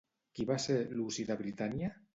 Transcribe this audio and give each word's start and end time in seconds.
Qui 0.37 0.45
va 0.51 0.57
ser 0.63 0.79
Luci 0.97 1.27
de 1.31 1.39
Britània? 1.47 1.97